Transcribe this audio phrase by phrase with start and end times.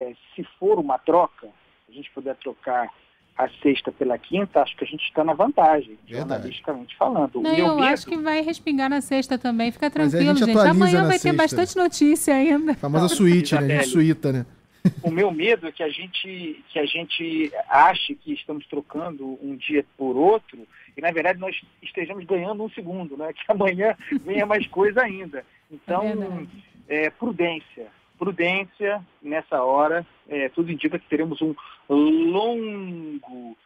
[0.00, 1.48] é, se for uma troca,
[1.88, 2.92] a gente puder trocar
[3.36, 6.18] a sexta pela quinta, acho que a gente está na vantagem, Verdade.
[6.18, 7.40] jornalisticamente falando.
[7.40, 7.84] Não, eu medo...
[7.84, 10.46] acho que vai respingar na sexta também, fica tranquilo, gente.
[10.46, 10.58] gente.
[10.58, 11.30] Amanhã vai sexta.
[11.30, 12.72] ter bastante notícia ainda.
[12.72, 13.60] A famosa suíte, né?
[13.60, 14.46] A gente suíta, né?
[15.02, 19.56] O meu medo é que a gente que a gente ache que estamos trocando um
[19.56, 23.32] dia por outro e na verdade nós estejamos ganhando um segundo, né?
[23.34, 23.94] Que amanhã
[24.24, 25.44] venha mais coisa ainda.
[25.70, 26.48] Então,
[26.88, 27.86] é, é prudência,
[28.18, 30.06] prudência nessa hora.
[30.28, 31.54] É, tudo indica que teremos um
[31.88, 33.56] longo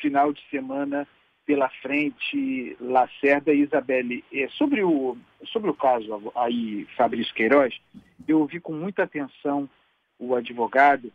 [0.00, 1.06] final de semana
[1.46, 4.24] pela frente, Lacerda e Isabelle.
[4.32, 5.16] É, sobre, o,
[5.46, 7.74] sobre o caso aí, Fabrício Queiroz,
[8.28, 9.68] eu ouvi com muita atenção
[10.18, 11.12] o advogado,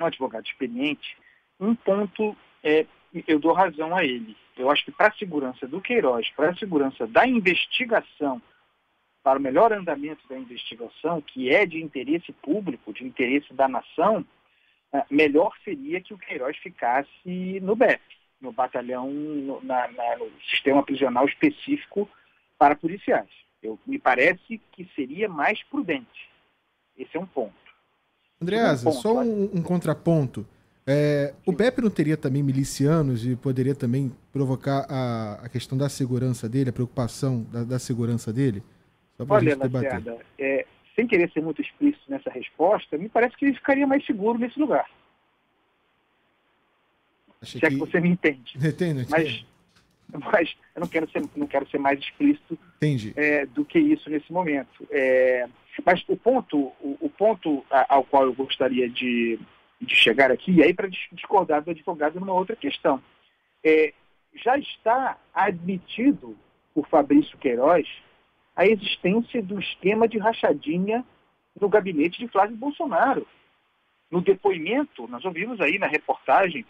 [0.00, 1.16] um advogado experiente,
[1.58, 2.86] um ponto, é,
[3.26, 4.36] eu dou razão a ele.
[4.56, 8.40] Eu acho que para a segurança do Queiroz, para a segurança da investigação,
[9.28, 14.24] para o melhor andamento da investigação, que é de interesse público, de interesse da nação,
[14.90, 18.00] é, melhor seria que o Queiroz ficasse no BEP,
[18.40, 22.08] no batalhão, no, na, na, no sistema prisional específico
[22.58, 23.28] para policiais.
[23.62, 26.30] Eu, me parece que seria mais prudente.
[26.96, 27.52] Esse é um ponto.
[28.40, 30.46] Andreasa, um ponto, só um, um contraponto.
[30.86, 35.90] É, o BEP não teria também milicianos e poderia também provocar a, a questão da
[35.90, 38.62] segurança dele, a preocupação da, da segurança dele?
[39.18, 43.86] Olha, Lacerda, é, sem querer ser muito explícito nessa resposta, me parece que ele ficaria
[43.86, 44.88] mais seguro nesse lugar.
[47.40, 47.74] Achei Se é que...
[47.76, 48.54] que você me entende.
[48.58, 49.10] Entendo, entendo.
[49.10, 49.46] Mas,
[50.12, 52.58] mas eu não quero ser, não quero ser mais explícito
[53.16, 54.86] é, do que isso nesse momento.
[54.90, 55.46] É,
[55.84, 59.38] mas o ponto, o, o ponto ao qual eu gostaria de,
[59.80, 63.02] de chegar aqui, e aí para discordar do advogado numa outra questão,
[63.62, 63.92] é,
[64.34, 66.36] já está admitido
[66.74, 67.86] por Fabrício Queiroz
[68.58, 71.04] a existência do esquema de rachadinha
[71.60, 73.24] no gabinete de Flávio Bolsonaro.
[74.10, 76.66] No depoimento, nós ouvimos aí na reportagem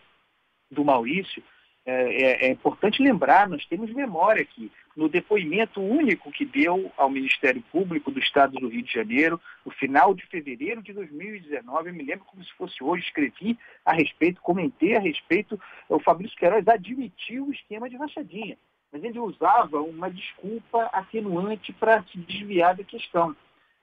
[0.70, 1.42] do Maurício,
[1.86, 7.09] é, é, é, importante lembrar, nós temos memória aqui, no depoimento único que deu ao
[7.09, 11.94] Ministério Público do Estado do Rio de Janeiro, no final de fevereiro de 2019, eu
[11.94, 16.69] me lembro como se fosse hoje, escrevi a respeito, comentei a respeito, o Fabrício Queiroz
[16.69, 18.59] admitiu o esquema de rachadinha
[18.93, 23.31] mas ele usava uma desculpa atenuante para se desviar da questão.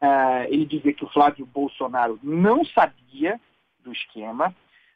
[0.02, 3.40] Uh, ele dizia que o Flávio Bolsonaro não sabia
[3.84, 4.54] do esquema,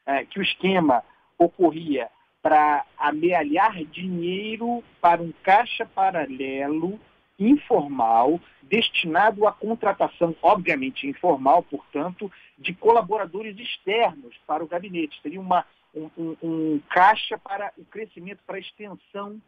[0.07, 1.03] uh, que o esquema
[1.37, 2.09] ocorria
[2.41, 6.99] para amealhar dinheiro para um caixa paralelo
[7.37, 15.19] informal, destinado à contratação, obviamente informal, portanto, de colaboradores externos para o gabinete.
[15.21, 15.65] Seria uma,
[15.95, 19.41] um, um, um caixa para o crescimento, para a extensão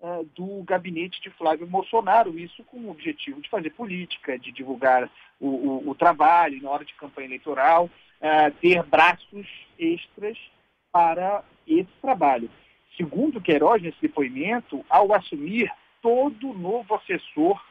[0.00, 5.10] uh, do gabinete de Flávio Bolsonaro, isso com o objetivo de fazer política, de divulgar
[5.40, 9.46] o, o, o trabalho na hora de campanha eleitoral, uh, ter braços
[9.78, 10.38] extras
[10.90, 12.50] para esse trabalho.
[12.96, 15.70] Segundo Queiroz, nesse depoimento, ao assumir,
[16.02, 17.62] todo novo assessor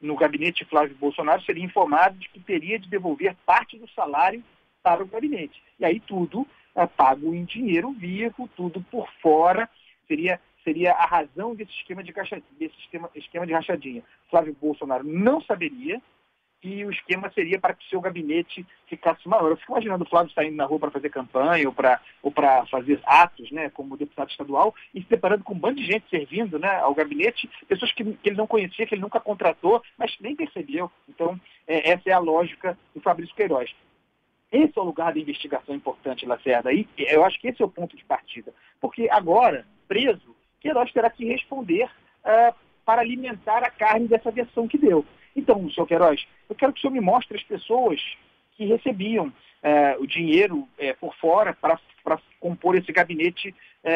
[0.00, 4.42] no gabinete de Flávio Bolsonaro seria informado de que teria de devolver parte do salário
[4.82, 5.62] para o gabinete.
[5.78, 9.68] E aí tudo é pago em dinheiro vivo, tudo por fora,
[10.08, 14.02] seria seria a razão desse esquema de, caixa, desse esquema, esquema de rachadinha.
[14.30, 16.00] Flávio Bolsonaro não saberia
[16.62, 19.50] e o esquema seria para que o seu gabinete ficasse maior.
[19.50, 22.32] Eu fico imaginando o Flávio saindo na rua para fazer campanha ou para ou
[22.70, 26.58] fazer atos, né, como deputado estadual, e se deparando com um bando de gente servindo
[26.58, 30.36] né, ao gabinete, pessoas que, que ele não conhecia, que ele nunca contratou, mas nem
[30.36, 30.90] percebeu.
[31.08, 33.74] Então, é, essa é a lógica do Fabrício Queiroz.
[34.52, 36.72] Esse é o lugar da investigação importante, Lacerda.
[36.72, 38.52] E eu acho que esse é o ponto de partida.
[38.80, 40.31] Porque agora, preso,
[40.62, 45.04] Queiroz terá que responder uh, para alimentar a carne dessa versão que deu.
[45.34, 48.00] Então, senhor Queiroz, eu quero que o senhor me mostre as pessoas
[48.52, 50.68] que recebiam uh, o dinheiro uh,
[51.00, 51.78] por fora para
[52.40, 53.54] compor esse gabinete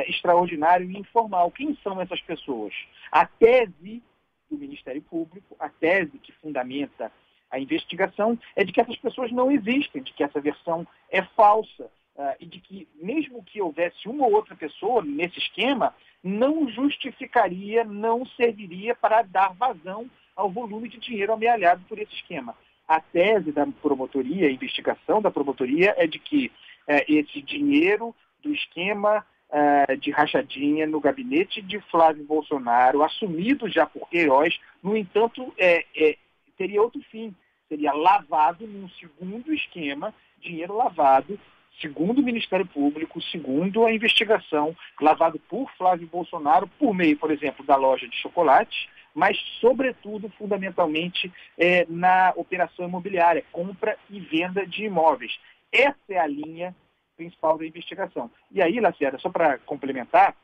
[0.08, 1.50] extraordinário e informal.
[1.50, 2.72] Quem são essas pessoas?
[3.10, 4.02] A tese
[4.50, 7.10] do Ministério Público, a tese que fundamenta
[7.50, 11.90] a investigação é de que essas pessoas não existem, de que essa versão é falsa,
[12.16, 17.84] Uh, e de que, mesmo que houvesse uma ou outra pessoa nesse esquema, não justificaria,
[17.84, 22.56] não serviria para dar vazão ao volume de dinheiro amealhado por esse esquema.
[22.88, 26.46] A tese da promotoria, a investigação da promotoria é de que
[26.88, 33.86] uh, esse dinheiro do esquema uh, de rachadinha no gabinete de Flávio Bolsonaro, assumido já
[33.86, 36.16] por Queiroz, no entanto, é, é,
[36.56, 37.34] teria outro fim.
[37.68, 41.38] Seria lavado num segundo esquema, dinheiro lavado
[41.80, 47.64] segundo o Ministério Público, segundo a investigação, lavado por Flávio Bolsonaro, por meio, por exemplo,
[47.64, 54.84] da loja de chocolate, mas, sobretudo, fundamentalmente, é, na operação imobiliária, compra e venda de
[54.84, 55.38] imóveis.
[55.72, 56.74] Essa é a linha
[57.16, 58.30] principal da investigação.
[58.50, 60.36] E aí, Lacerda, só para complementar,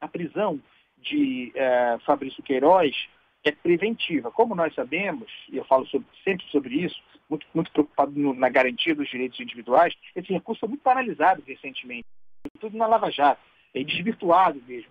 [0.00, 0.60] a prisão
[0.98, 3.08] de uh, Fabrício Queiroz
[3.44, 4.30] é preventiva.
[4.30, 8.48] Como nós sabemos, e eu falo sobre, sempre sobre isso, muito, muito preocupado no, na
[8.48, 12.06] garantia dos direitos individuais, esse recurso foi muito paralisado recentemente,
[12.60, 13.40] tudo na Lava Jato
[13.74, 14.90] é desvirtuado mesmo.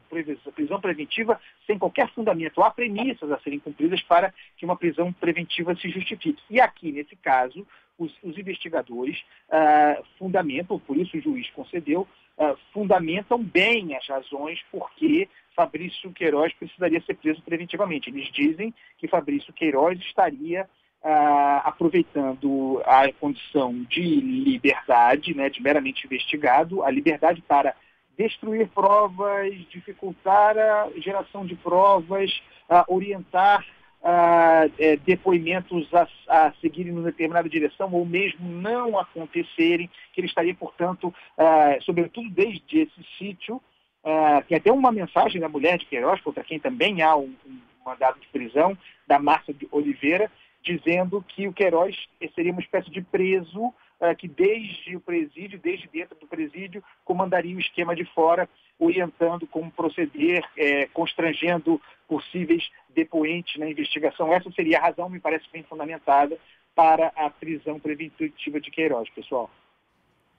[0.55, 2.61] Prisão preventiva sem qualquer fundamento.
[2.63, 6.41] Há premissas a serem cumpridas para que uma prisão preventiva se justifique.
[6.49, 7.65] E aqui, nesse caso,
[7.97, 9.19] os, os investigadores
[9.49, 12.07] uh, fundamentam, por isso o juiz concedeu,
[12.37, 18.09] uh, fundamentam bem as razões porque Fabrício Queiroz precisaria ser preso preventivamente.
[18.09, 20.67] Eles dizem que Fabrício Queiroz estaria
[21.03, 27.75] Uh, aproveitando a condição de liberdade, né, de meramente investigado, a liberdade para
[28.15, 32.31] destruir provas, dificultar a geração de provas,
[32.69, 33.65] uh, orientar
[34.01, 40.27] uh, é, depoimentos a, a seguirem numa determinada direção ou mesmo não acontecerem, que ele
[40.27, 43.55] estaria, portanto, uh, sobretudo desde esse sítio,
[44.03, 47.59] uh, tem até uma mensagem da mulher de Queiroz, contra quem também há um, um
[47.85, 48.77] mandado de prisão,
[49.07, 50.31] da Márcia de Oliveira,
[50.63, 51.95] dizendo que o Queiroz
[52.35, 57.55] seria uma espécie de preso uh, que desde o presídio, desde dentro do presídio, comandaria
[57.55, 58.47] o esquema de fora,
[58.81, 64.33] orientando como proceder, é, constrangendo possíveis depoentes na investigação.
[64.33, 66.37] Essa seria a razão, me parece bem fundamentada,
[66.75, 69.49] para a prisão preventiva de Queiroz, pessoal.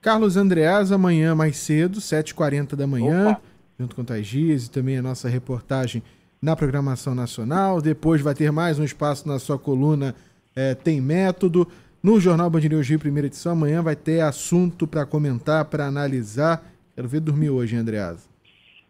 [0.01, 3.41] Carlos Andreas, amanhã mais cedo, 7h40 da manhã, Opa.
[3.79, 6.03] junto com o Taigias e também a nossa reportagem
[6.41, 7.81] na programação nacional.
[7.81, 10.13] Depois vai ter mais um espaço na sua coluna
[10.53, 11.65] é, Tem Método.
[12.01, 16.69] No Jornal Band News Rio, primeira edição, amanhã vai ter assunto para comentar, para analisar.
[16.93, 18.32] Quero ver dormir hoje, hein, Andreasa?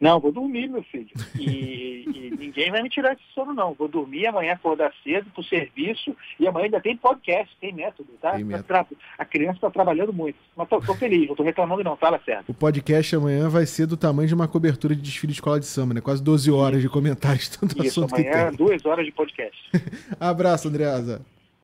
[0.03, 1.07] Não, vou dormir, meu filho.
[1.39, 3.73] E, e, ninguém vai me tirar esse sono, não.
[3.73, 6.13] Vou dormir amanhã, acordar cedo para o serviço.
[6.37, 8.33] E amanhã ainda tem podcast, tem método, tá?
[8.33, 8.97] Tem método.
[9.17, 10.35] A criança está trabalhando muito.
[10.57, 12.49] Mas tô, tô, feliz, não tô reclamando não, tá, certo.
[12.49, 15.65] O podcast amanhã vai ser do tamanho de uma cobertura de desfile de escola de
[15.65, 16.01] samba, né?
[16.01, 17.47] Quase 12 horas de comentários.
[17.55, 19.57] Tanto Isso, amanhã duas horas de podcast.
[20.19, 21.21] Abraço, Andreasa.